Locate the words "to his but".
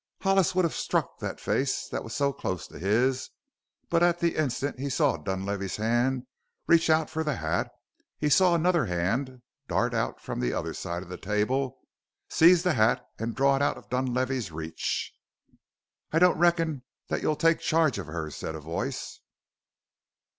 2.67-4.01